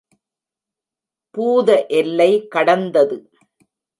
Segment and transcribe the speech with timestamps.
[1.35, 1.69] பூத
[1.91, 3.17] எல்லை கடந்தது.